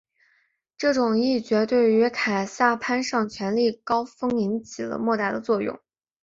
[0.79, 5.79] 这种议决对于凯撒攀上权力高峰起了莫大的作用。